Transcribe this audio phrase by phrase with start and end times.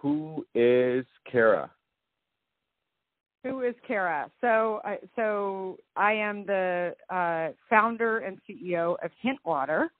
[0.00, 1.70] who is Kara?
[3.44, 4.30] Who is Kara?
[4.40, 9.90] So, uh, so I am the uh, founder and CEO of Hint Water,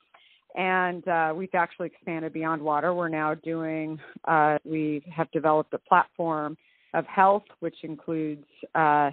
[0.56, 2.94] and uh, we've actually expanded beyond water.
[2.94, 3.98] We're now doing.
[4.24, 6.56] Uh, we have developed a platform
[6.94, 8.44] of health, which includes
[8.74, 9.10] uh,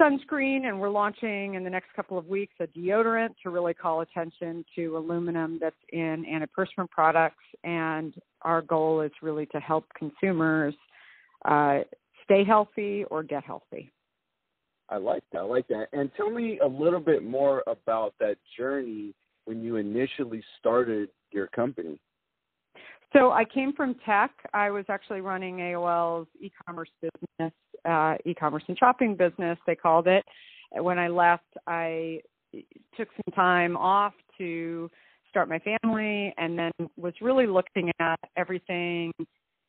[0.00, 4.00] sunscreen, and we're launching in the next couple of weeks a deodorant to really call
[4.00, 7.44] attention to aluminum that's in antiperspirant products.
[7.64, 10.74] And our goal is really to help consumers
[11.44, 11.80] uh,
[12.24, 13.90] stay healthy or get healthy.
[14.88, 15.38] I like that.
[15.38, 15.88] I like that.
[15.92, 21.46] And tell me a little bit more about that journey when you initially started your
[21.48, 22.00] company.
[23.12, 24.30] So I came from tech.
[24.52, 27.52] I was actually running AOL's e-commerce business,
[27.84, 30.24] uh, e-commerce and shopping business, they called it.
[30.72, 32.20] When I left, I
[32.96, 34.90] took some time off to
[35.30, 39.12] start my family and then was really looking at everything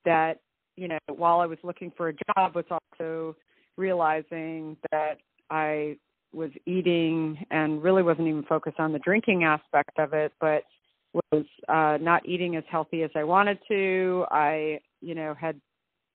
[0.05, 0.40] that,
[0.77, 3.35] you know, while I was looking for a job was also
[3.77, 5.15] realizing that
[5.49, 5.98] I
[6.34, 10.63] was eating and really wasn't even focused on the drinking aspect of it, but
[11.32, 14.26] was uh not eating as healthy as I wanted to.
[14.30, 15.60] I, you know, had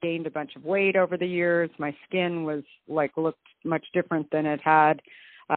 [0.05, 1.71] gained a bunch of weight over the years.
[1.79, 5.01] My skin was like looked much different than it had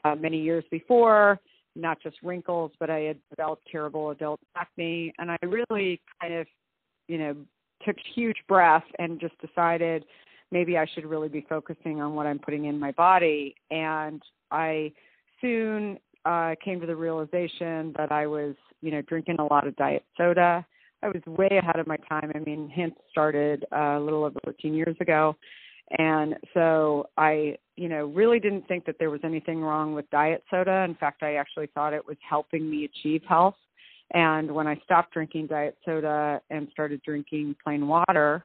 [0.03, 1.39] uh many years before,
[1.75, 6.47] not just wrinkles, but I had developed terrible adult acne and I really kind of,
[7.07, 7.35] you know,
[7.85, 10.05] took huge breath and just decided
[10.51, 14.93] maybe I should really be focusing on what I'm putting in my body and I
[15.41, 19.75] soon uh came to the realization that I was you know, drinking a lot of
[19.75, 20.65] diet soda.
[21.03, 22.31] I was way ahead of my time.
[22.33, 25.35] I mean, Hint started uh, a little over 14 years ago.
[25.99, 30.43] And so I, you know, really didn't think that there was anything wrong with diet
[30.49, 30.83] soda.
[30.83, 33.55] In fact, I actually thought it was helping me achieve health.
[34.13, 38.43] And when I stopped drinking diet soda and started drinking plain water,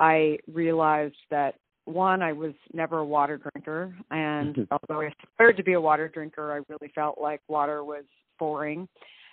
[0.00, 3.94] I realized that one, I was never a water drinker.
[4.10, 8.04] And although I aspired to be a water drinker, I really felt like water was
[8.38, 8.88] boring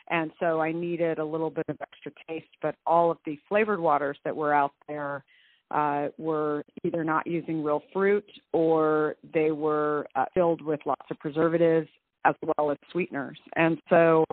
[0.10, 2.50] and so I needed a little bit of extra taste.
[2.62, 5.24] But all of the flavored waters that were out there
[5.72, 11.18] uh, were either not using real fruit or they were uh, filled with lots of
[11.20, 11.88] preservatives
[12.26, 13.38] as well as sweeteners.
[13.56, 14.26] And so,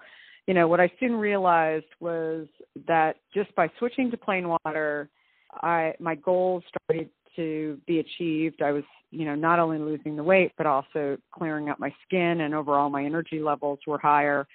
[0.46, 2.46] you know, what I soon realized was
[2.86, 5.08] that just by switching to plain water,
[5.62, 8.60] I my goals started to be achieved.
[8.60, 12.42] I was, you know, not only losing the weight but also clearing up my skin
[12.42, 14.46] and overall my energy levels were higher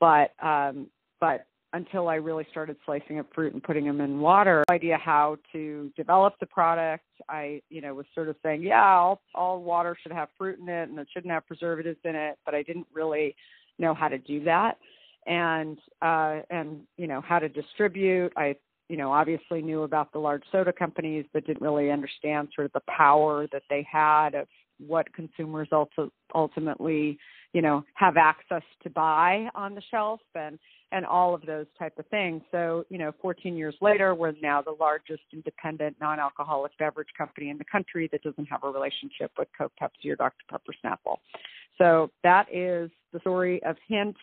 [0.00, 0.86] but um,
[1.20, 4.98] but until I really started slicing up fruit and putting them in water, no idea
[4.98, 7.04] how to develop the product.
[7.28, 10.68] I, you know, was sort of saying, yeah, all, all water should have fruit in
[10.68, 13.36] it and it shouldn't have preservatives in it, but I didn't really
[13.78, 14.78] know how to do that.
[15.26, 18.32] And uh, and you know how to distribute.
[18.36, 18.56] I
[18.88, 22.72] you know obviously knew about the large soda companies, but didn't really understand sort of
[22.72, 24.48] the power that they had of
[24.86, 27.18] what consumers also ultimately
[27.52, 30.58] you know have access to buy on the shelf and
[30.92, 32.42] and all of those type of things.
[32.50, 37.58] So you know 14 years later we're now the largest independent non-alcoholic beverage company in
[37.58, 40.44] the country that doesn't have a relationship with coke pepsi or dr.
[40.50, 41.16] Pepper snapple.
[41.78, 44.16] So that is the story of hint.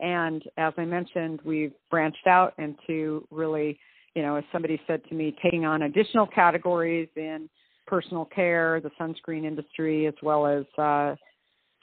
[0.00, 3.78] And as i mentioned we've branched out into really
[4.14, 7.48] you know as somebody said to me taking on additional categories in
[7.88, 11.14] personal care the sunscreen industry as well as uh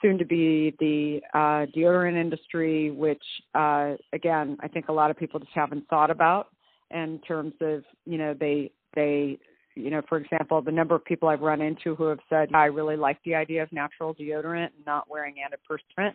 [0.02, 3.22] soon to be the uh, deodorant industry, which
[3.54, 6.48] uh, again I think a lot of people just haven't thought about
[6.90, 9.38] in terms of you know they they
[9.74, 12.66] you know for example the number of people I've run into who have said I
[12.66, 16.14] really like the idea of natural deodorant and not wearing antiperspirant,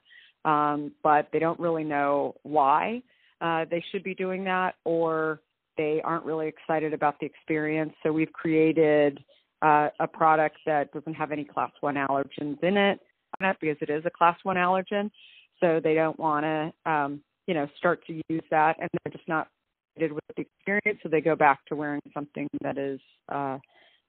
[0.50, 3.02] um, but they don't really know why
[3.42, 5.40] uh, they should be doing that or
[5.78, 7.94] they aren't really excited about the experience.
[8.04, 9.20] So we've created
[9.62, 13.00] uh, a product that doesn't have any class one allergens in it
[13.40, 15.10] because it is a class one allergen.
[15.60, 19.28] So they don't want to, um, you know, start to use that, and they're just
[19.28, 19.48] not
[19.96, 23.00] fitted with the experience, so they go back to wearing something that is,
[23.30, 23.58] uh,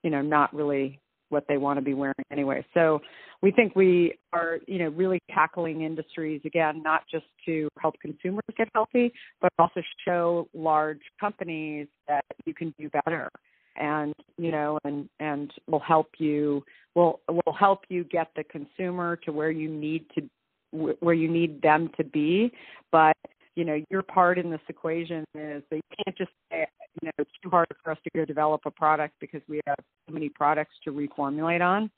[0.03, 2.65] you know, not really what they want to be wearing anyway.
[2.75, 3.01] So
[3.41, 8.45] we think we are, you know, really tackling industries again, not just to help consumers
[8.57, 13.31] get healthy, but also show large companies that you can do better
[13.77, 16.65] and you know and and will help you
[16.95, 20.29] will will help you get the consumer to where you need to
[20.73, 22.53] where you need them to be.
[22.91, 23.17] But
[23.57, 26.67] you know your part in this equation is that you can't just say
[27.01, 29.77] you know it's too hard for us to go develop a product because we have
[30.09, 31.91] so many products to reformulate on.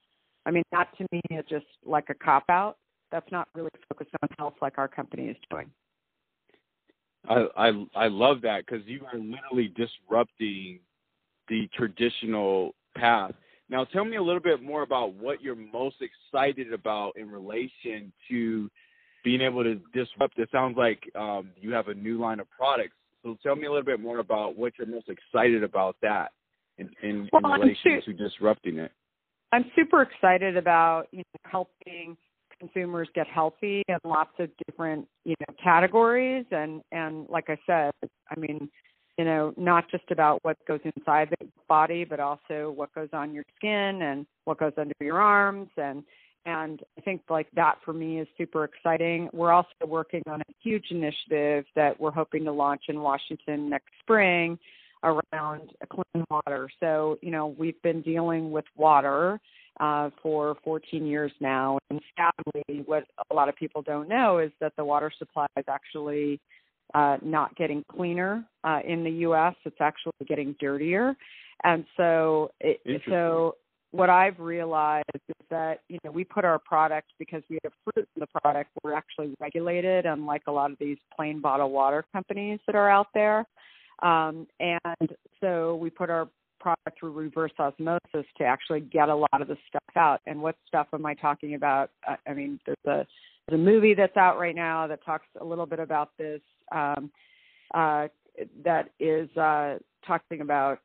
[0.46, 2.76] I mean that to me is just like a cop out.
[3.10, 5.70] That's not really focused on health like our company is doing.
[7.28, 10.80] I I, I love that because you are literally disrupting
[11.48, 13.32] the traditional path.
[13.68, 18.12] Now, tell me a little bit more about what you're most excited about in relation
[18.30, 18.70] to
[19.24, 20.38] being able to disrupt.
[20.38, 22.94] It sounds like um, you have a new line of products.
[23.22, 26.32] So, tell me a little bit more about what you're most excited about that
[26.78, 28.92] in, in, well, in relation su- to disrupting it.
[29.52, 32.16] I'm super excited about you know helping
[32.58, 37.92] consumers get healthy in lots of different you know categories and and like I said,
[38.30, 38.68] I mean
[39.18, 43.32] you know, not just about what goes inside the body, but also what goes on
[43.32, 46.04] your skin and what goes under your arms and
[46.46, 49.30] and I think like that for me is super exciting.
[49.32, 53.88] We're also working on a huge initiative that we're hoping to launch in Washington next
[54.00, 54.58] spring
[55.02, 56.68] around clean water.
[56.80, 59.40] So, you know, we've been dealing with water
[59.80, 61.78] uh, for 14 years now.
[61.90, 65.64] And sadly, what a lot of people don't know is that the water supply is
[65.68, 66.40] actually
[66.94, 69.54] uh, not getting cleaner uh, in the U.S.
[69.64, 71.16] It's actually getting dirtier,
[71.64, 73.56] and so it, so
[73.90, 78.08] what I've realized is that you know we put our product because we have fruit
[78.16, 78.70] in the product.
[78.82, 83.08] We're actually regulated, unlike a lot of these plain bottle water companies that are out
[83.14, 83.44] there.
[84.02, 86.28] Um, and so we put our
[86.60, 90.20] product through reverse osmosis to actually get a lot of the stuff out.
[90.26, 91.90] And what stuff am I talking about?
[92.08, 93.06] Uh, I mean, there's a
[93.48, 96.40] there's a movie that's out right now that talks a little bit about this
[96.72, 97.10] um,
[97.74, 98.08] uh,
[98.64, 100.78] that is uh, talking about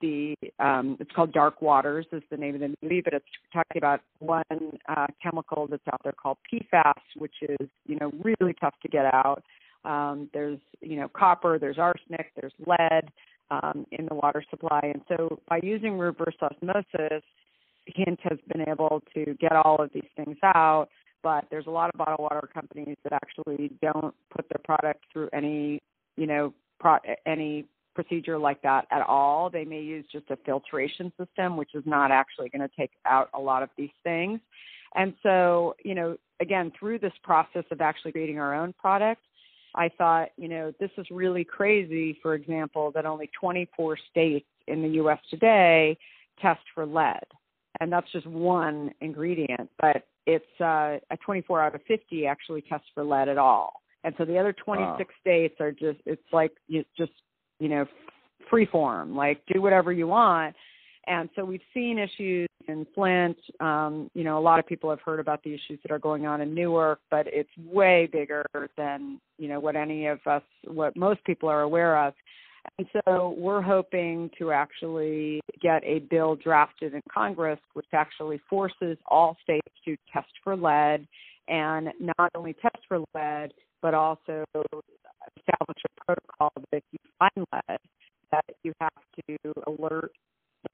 [0.00, 3.76] the um, it's called Dark Waters is the name of the movie, but it's talking
[3.76, 4.44] about one
[4.88, 9.04] uh, chemical that's out there called PFAS, which is you know really tough to get
[9.06, 9.42] out.
[9.84, 13.10] Um, there's you know copper, there's arsenic, there's lead
[13.50, 17.24] um, in the water supply, and so by using reverse osmosis,
[17.86, 20.88] Hint has been able to get all of these things out
[21.24, 25.30] but there's a lot of bottled water companies that actually don't put their product through
[25.32, 25.80] any,
[26.16, 29.48] you know, pro- any procedure like that at all.
[29.48, 33.30] They may use just a filtration system, which is not actually going to take out
[33.32, 34.38] a lot of these things.
[34.94, 39.22] And so, you know, again, through this process of actually creating our own product,
[39.74, 44.82] I thought, you know, this is really crazy, for example, that only 24 states in
[44.82, 45.96] the US today
[46.40, 47.24] test for lead.
[47.80, 49.70] And that's just one ingredient.
[49.80, 53.82] But it's uh, a 24 out of 50 actually test for lead at all.
[54.04, 55.04] And so the other 26 wow.
[55.20, 57.12] states are just it's like you just
[57.58, 57.86] you know
[58.50, 60.54] free form, like do whatever you want.
[61.06, 63.36] And so we've seen issues in Flint.
[63.60, 66.26] Um, you know, a lot of people have heard about the issues that are going
[66.26, 68.44] on in Newark, but it's way bigger
[68.76, 72.14] than you know what any of us, what most people are aware of.
[72.78, 78.96] And so we're hoping to actually get a bill drafted in Congress which actually forces
[79.06, 81.06] all states to test for lead
[81.48, 83.52] and not only test for lead,
[83.82, 84.44] but also
[85.36, 87.78] establish a protocol that if you find lead,
[88.32, 88.90] that you have
[89.28, 90.12] to alert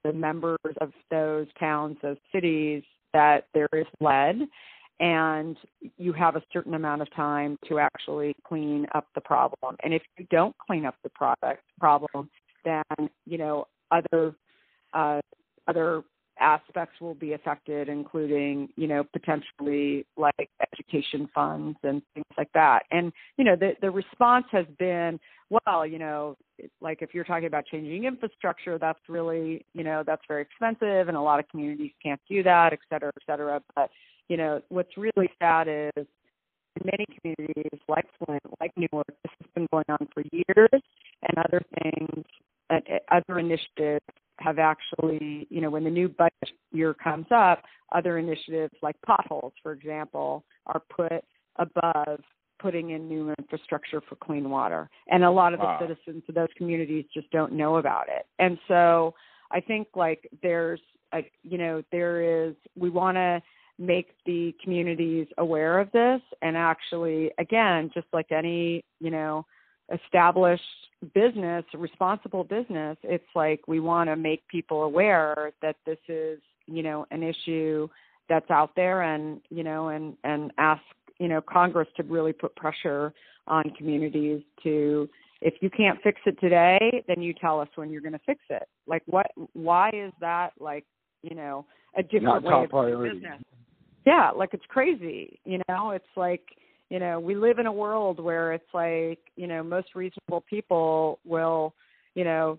[0.04, 2.82] the members of those towns, those cities,
[3.12, 4.36] that there is lead
[5.00, 5.56] and
[5.96, 9.76] you have a certain amount of time to actually clean up the problem.
[9.82, 12.30] And if you don't clean up the product problem,
[12.64, 12.84] then
[13.26, 14.34] you know other
[14.92, 15.20] uh,
[15.66, 16.02] other
[16.38, 22.80] aspects will be affected, including you know potentially like education funds and things like that.
[22.90, 25.18] And you know the the response has been,
[25.48, 26.36] well, you know,
[26.82, 31.16] like if you're talking about changing infrastructure, that's really you know that's very expensive, and
[31.16, 33.62] a lot of communities can't do that, et cetera, et cetera.
[33.74, 33.90] But
[34.30, 36.06] you know, what's really sad is
[36.76, 40.82] in many communities like Flint, like Newark, this has been going on for years,
[41.22, 42.24] and other things,
[42.70, 42.78] uh,
[43.10, 44.06] other initiatives
[44.38, 49.52] have actually, you know, when the new budget year comes up, other initiatives like potholes,
[49.64, 51.24] for example, are put
[51.56, 52.20] above
[52.60, 54.88] putting in new infrastructure for clean water.
[55.08, 55.76] And a lot of wow.
[55.80, 58.26] the citizens of those communities just don't know about it.
[58.38, 59.14] And so
[59.50, 60.80] I think like there's,
[61.12, 63.42] a, you know, there is, we want to,
[63.80, 69.44] make the communities aware of this and actually again just like any you know
[69.92, 70.62] established
[71.14, 76.82] business responsible business it's like we want to make people aware that this is you
[76.82, 77.88] know an issue
[78.28, 80.82] that's out there and you know and and ask
[81.18, 83.14] you know congress to really put pressure
[83.46, 85.08] on communities to
[85.40, 88.40] if you can't fix it today then you tell us when you're going to fix
[88.50, 90.84] it like what why is that like
[91.22, 91.64] you know
[91.96, 93.14] a different Not way of priority.
[93.14, 93.42] business
[94.06, 96.42] yeah like it's crazy you know it's like
[96.90, 101.18] you know we live in a world where it's like you know most reasonable people
[101.24, 101.74] will
[102.14, 102.58] you know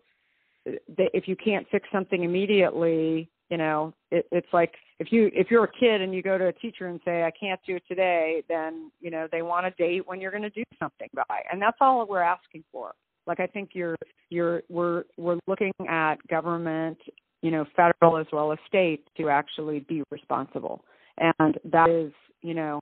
[0.65, 5.63] if you can't fix something immediately you know it, it's like if you if you're
[5.63, 8.43] a kid and you go to a teacher and say i can't do it today
[8.47, 11.61] then you know they want a date when you're going to do something by and
[11.61, 12.93] that's all we're asking for
[13.27, 13.95] Like I think you're
[14.29, 16.97] you're we're we're looking at government,
[17.41, 20.83] you know, federal as well as state to actually be responsible.
[21.21, 22.11] And that is,
[22.41, 22.79] you know,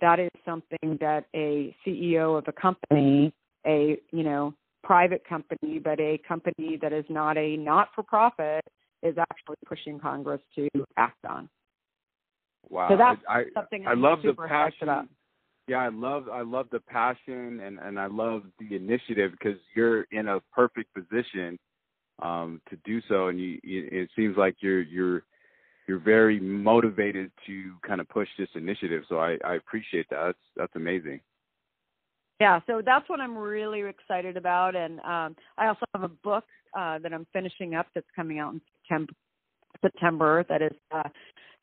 [0.00, 3.32] that is something that a CEO of a company,
[3.66, 4.54] a, you know,
[4.84, 8.64] private company, but a company that is not a not for profit
[9.02, 11.48] is actually pushing Congress to act on.
[12.68, 12.88] Wow.
[12.90, 15.08] So that's I, something I I'm love the passion.
[15.66, 20.02] Yeah, I love I love the passion and and I love the initiative because you're
[20.12, 21.58] in a perfect position
[22.20, 25.22] um to do so and you, you it seems like you're you're
[25.88, 29.02] you're very motivated to kind of push this initiative.
[29.08, 30.22] So I I appreciate that.
[30.26, 31.20] That's that's amazing.
[32.40, 36.44] Yeah, so that's what I'm really excited about, and um, I also have a book
[36.78, 39.12] uh, that I'm finishing up that's coming out in September.
[39.82, 41.08] September that is uh,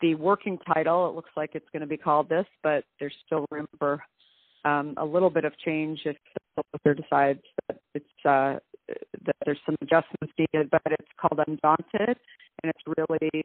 [0.02, 1.10] the working title.
[1.10, 4.02] It looks like it's going to be called this, but there's still room for
[4.64, 6.16] um, a little bit of change if
[6.56, 8.56] the publisher decides that it's uh,
[9.26, 10.70] that there's some adjustments needed.
[10.70, 12.18] But it's called Undaunted,
[12.64, 13.44] and it's really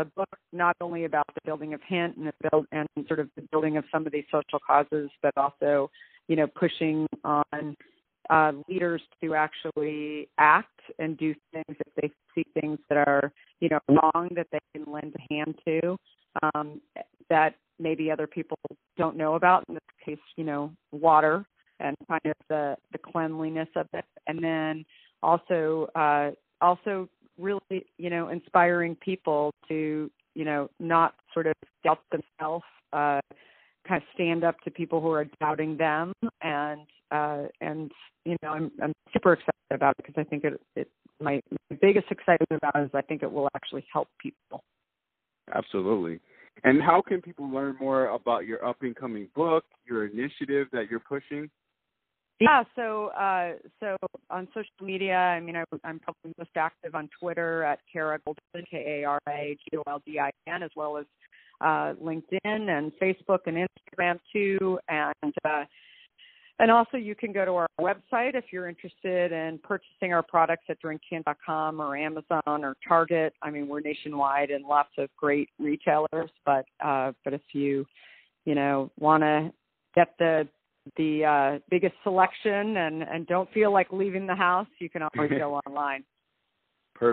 [0.00, 3.28] a, book not only about the building of Hint and the build and sort of
[3.36, 5.90] the building of some of these social causes, but also
[6.28, 7.76] you know pushing on
[8.28, 13.68] uh, leaders to actually act and do things if they see things that are you
[13.68, 15.96] know wrong that they can lend a hand to
[16.42, 16.80] um,
[17.28, 18.58] that maybe other people
[18.96, 19.64] don't know about.
[19.68, 21.44] In this case, you know, water
[21.80, 24.84] and kind of the the cleanliness of it, and then
[25.22, 26.30] also uh,
[26.60, 27.08] also
[27.40, 31.54] really you know inspiring people to you know not sort of
[31.84, 32.64] doubt themselves.
[32.92, 33.20] Uh,
[33.88, 36.82] kind of stand up to people who are doubting them and
[37.12, 37.90] uh and
[38.26, 40.86] you know i'm i'm super excited about it because i think it it
[41.18, 44.62] my, my biggest excitement about it is i think it will actually help people
[45.54, 46.20] Absolutely.
[46.64, 50.90] And how can people learn more about your up and coming book, your initiative that
[50.90, 51.48] you're pushing?
[52.40, 53.96] Yeah so uh so
[54.30, 58.64] on social media i mean I, i'm probably most active on twitter at kara goldin
[58.70, 61.04] k a r a g o l d i n as well as
[61.60, 65.64] uh linkedin and facebook and instagram too and uh
[66.60, 70.64] and also, you can go to our website if you're interested in purchasing our products
[70.68, 73.32] at drinkhint.com or Amazon or Target.
[73.40, 76.28] I mean, we're nationwide and lots of great retailers.
[76.44, 77.86] But uh, but if you
[78.44, 79.50] you know want to
[79.94, 80.46] get the
[80.96, 85.30] the uh, biggest selection and and don't feel like leaving the house, you can always
[85.30, 86.04] go online.